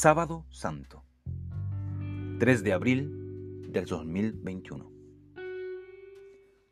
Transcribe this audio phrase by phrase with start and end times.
[0.00, 1.02] Sábado Santo,
[2.38, 4.92] 3 de abril del 2021.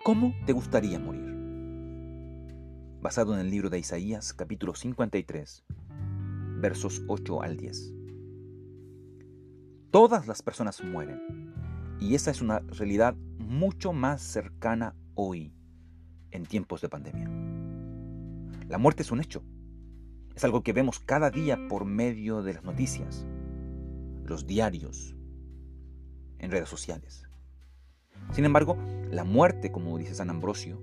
[0.05, 1.34] ¿Cómo te gustaría morir?
[3.01, 5.65] Basado en el libro de Isaías capítulo 53,
[6.61, 7.95] versos 8 al 10.
[9.91, 11.52] Todas las personas mueren
[11.98, 15.52] y esa es una realidad mucho más cercana hoy,
[16.30, 17.29] en tiempos de pandemia.
[18.69, 19.43] La muerte es un hecho.
[20.37, 23.27] Es algo que vemos cada día por medio de las noticias,
[24.27, 25.17] los diarios,
[26.39, 27.27] en redes sociales.
[28.33, 28.77] Sin embargo,
[29.11, 30.79] la muerte, como dice San Ambrosio,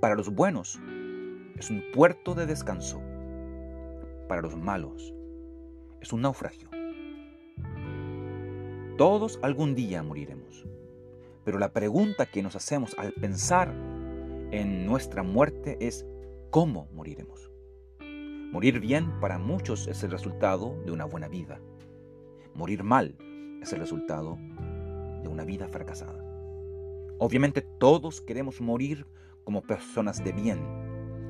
[0.00, 0.80] para los buenos
[1.56, 3.00] es un puerto de descanso.
[4.26, 5.14] Para los malos
[6.00, 6.68] es un naufragio.
[8.98, 10.66] Todos algún día moriremos.
[11.44, 13.72] Pero la pregunta que nos hacemos al pensar
[14.50, 16.04] en nuestra muerte es
[16.50, 17.53] ¿cómo moriremos?
[18.54, 21.60] Morir bien para muchos es el resultado de una buena vida.
[22.54, 23.16] Morir mal
[23.60, 24.38] es el resultado
[25.24, 26.22] de una vida fracasada.
[27.18, 29.08] Obviamente todos queremos morir
[29.42, 30.60] como personas de bien,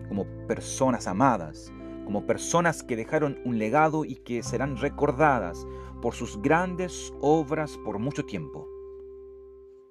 [0.06, 1.72] como personas amadas,
[2.04, 5.66] como personas que dejaron un legado y que serán recordadas
[6.02, 8.68] por sus grandes obras por mucho tiempo.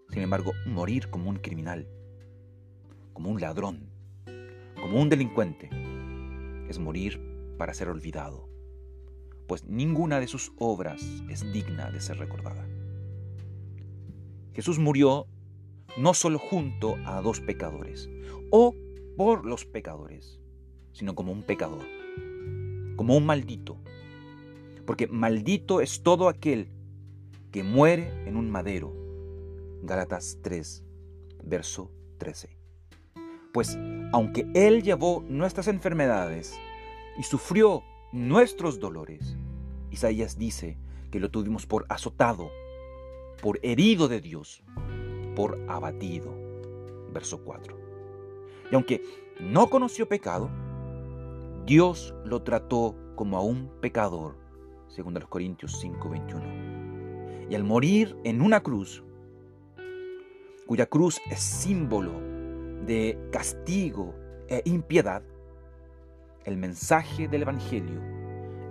[0.09, 1.89] Sin embargo, morir como un criminal,
[3.11, 3.89] como un ladrón,
[4.79, 5.71] como un delincuente,
[6.69, 7.19] es morir
[7.57, 8.49] para ser olvidado,
[9.47, 12.67] pues ninguna de sus obras es digna de ser recordada.
[14.53, 15.27] Jesús murió
[15.97, 18.09] no solo junto a dos pecadores,
[18.51, 18.75] o
[19.17, 20.39] por los pecadores,
[20.91, 21.85] sino como un pecador,
[22.95, 23.77] como un maldito,
[24.85, 26.69] porque maldito es todo aquel
[27.51, 28.93] que muere en un madero.
[29.83, 30.83] Gálatas 3,
[31.43, 32.62] verso 13.
[33.53, 33.77] Pues
[34.11, 36.59] aunque Él llevó nuestras enfermedades
[37.19, 39.37] y sufrió nuestros dolores,
[39.91, 40.75] Isaías dice
[41.11, 42.49] que lo tuvimos por azotado,
[43.43, 44.63] por herido de Dios,
[45.35, 46.33] por abatido.
[47.13, 47.77] Verso 4.
[48.71, 49.03] Y aunque
[49.39, 50.49] no conoció pecado,
[51.67, 54.35] Dios lo trató como a un pecador
[54.87, 57.51] según los Corintios 5:21.
[57.51, 59.03] Y al morir en una cruz,
[60.65, 62.33] cuya cruz es símbolo
[62.85, 64.13] de castigo
[64.47, 65.23] e impiedad,
[66.45, 68.01] el mensaje del Evangelio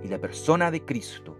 [0.03, 1.39] y la persona de Cristo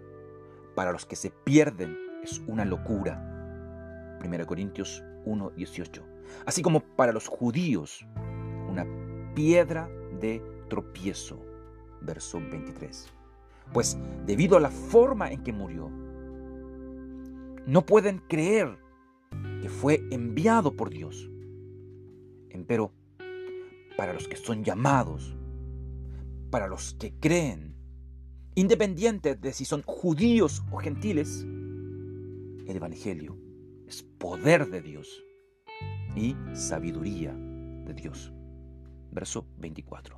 [0.75, 4.19] para los que se pierden es una locura.
[4.23, 6.01] 1 Corintios 1:18.
[6.45, 8.05] Así como para los judíos,
[8.69, 8.85] una
[9.35, 11.39] piedra de tropiezo.
[12.01, 13.13] Verso 23
[13.71, 15.89] pues debido a la forma en que murió,
[17.65, 18.77] no pueden creer
[19.61, 21.29] que fue enviado por Dios.
[22.53, 22.93] Empero,
[23.97, 25.35] para los que son llamados,
[26.49, 27.75] para los que creen,
[28.55, 33.37] independiente de si son judíos o gentiles, el Evangelio
[33.85, 35.21] es poder de Dios
[36.15, 38.31] y sabiduría de Dios.
[39.11, 40.17] Verso 24.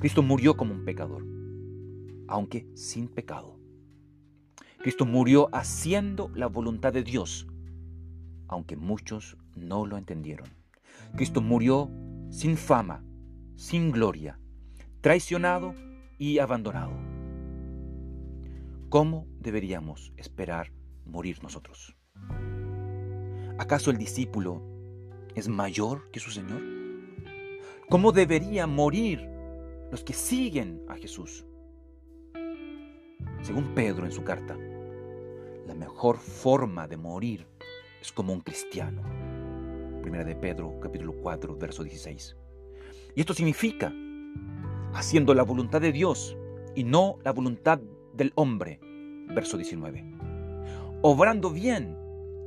[0.00, 1.22] Cristo murió como un pecador
[2.28, 3.58] aunque sin pecado.
[4.78, 7.46] Cristo murió haciendo la voluntad de Dios,
[8.48, 10.48] aunque muchos no lo entendieron.
[11.14, 11.90] Cristo murió
[12.30, 13.04] sin fama,
[13.56, 14.38] sin gloria,
[15.00, 15.74] traicionado
[16.18, 16.92] y abandonado.
[18.88, 20.72] ¿Cómo deberíamos esperar
[21.04, 21.96] morir nosotros?
[23.58, 24.62] ¿Acaso el discípulo
[25.34, 26.62] es mayor que su Señor?
[27.88, 29.28] ¿Cómo deberían morir
[29.90, 31.46] los que siguen a Jesús?
[33.42, 34.56] Según Pedro en su carta,
[35.66, 37.46] la mejor forma de morir
[38.00, 39.02] es como un cristiano.
[40.06, 42.36] Primera de Pedro, capítulo 4, verso 16.
[43.16, 43.92] Y esto significa
[44.94, 46.36] haciendo la voluntad de Dios
[46.76, 47.80] y no la voluntad
[48.14, 48.78] del hombre,
[49.34, 50.04] verso 19.
[51.02, 51.98] Obrando bien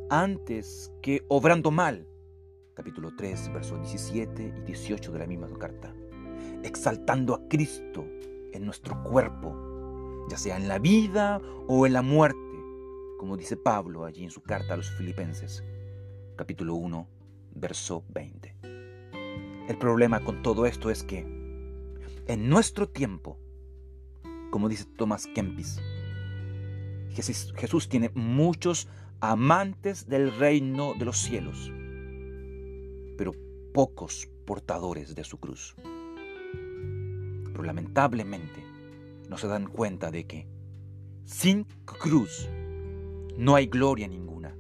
[0.10, 2.08] antes que obrando mal,
[2.76, 5.94] capítulo 3, versos 17 y 18 de la misma carta.
[6.64, 8.06] Exaltando a Cristo
[8.54, 12.40] en nuestro cuerpo ya sea en la vida o en la muerte,
[13.18, 15.62] como dice Pablo allí en su carta a los filipenses,
[16.38, 17.19] capítulo 1,
[17.54, 18.56] verso 20.
[19.68, 21.20] El problema con todo esto es que
[22.28, 23.40] en nuestro tiempo,
[24.52, 25.80] como dice Thomas Kempis,
[27.12, 28.88] Jesús, Jesús tiene muchos
[29.20, 31.72] amantes del reino de los cielos,
[33.18, 33.34] pero
[33.74, 35.76] pocos portadores de su cruz.
[37.52, 38.64] Pero lamentablemente,
[39.30, 40.48] no se dan cuenta de que
[41.26, 42.50] sin cruz
[43.38, 44.58] no hay gloria ninguna,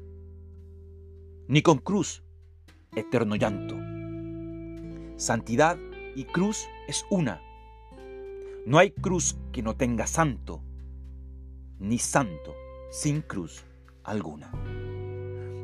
[1.47, 2.23] ni con cruz
[2.95, 3.75] eterno llanto.
[5.17, 5.77] Santidad
[6.15, 7.41] y cruz es una.
[8.65, 10.61] No hay cruz que no tenga santo,
[11.79, 12.53] ni santo
[12.89, 13.65] sin cruz
[14.03, 14.51] alguna.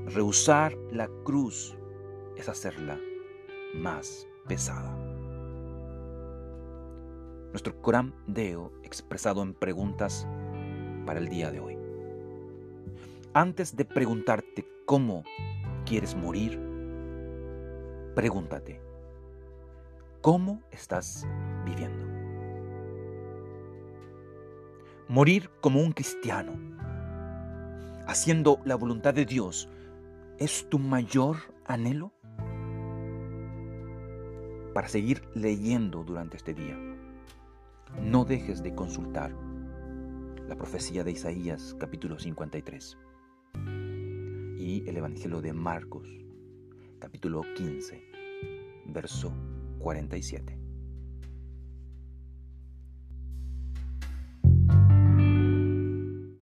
[0.08, 1.76] Rehusar la cruz
[2.38, 3.00] es hacerla
[3.76, 4.96] más pesada.
[7.52, 10.28] Nuestro Coram Deo expresado en preguntas
[11.06, 11.78] para el día de hoy.
[13.34, 15.24] Antes de preguntarte cómo
[15.86, 16.65] quieres morir,
[18.16, 18.80] pregúntate,
[20.22, 21.28] ¿cómo estás
[21.66, 22.06] viviendo?
[25.10, 26.54] Morir como un cristiano,
[28.08, 29.68] haciendo la voluntad de Dios,
[30.40, 31.36] ¿es tu mayor
[31.66, 32.14] anhelo?
[34.74, 36.78] Para seguir leyendo durante este día,
[38.02, 39.32] no dejes de consultar
[40.48, 42.98] la profecía de Isaías capítulo 53
[44.58, 46.25] y el Evangelio de Marcos
[47.00, 48.02] capítulo 15,
[48.88, 49.34] verso
[49.80, 50.65] 47.